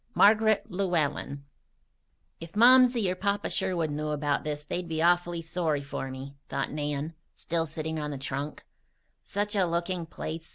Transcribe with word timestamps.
MARGARET 0.15 0.65
LLEWELLEN 0.71 1.43
"If 2.39 2.53
Momsey 2.55 3.07
or 3.11 3.13
Papa 3.13 3.51
Sherwood 3.51 3.91
knew 3.91 4.07
about 4.07 4.43
this 4.43 4.65
they'd 4.65 4.87
be 4.87 4.99
awfully 4.99 5.43
sorry 5.43 5.83
for 5.83 6.09
me," 6.09 6.37
thought 6.49 6.71
Nan, 6.71 7.13
still 7.35 7.67
sitting 7.67 7.99
on 7.99 8.09
the 8.09 8.17
trunk. 8.17 8.65
"Such 9.23 9.55
a 9.55 9.63
looking 9.67 10.07
place! 10.07 10.49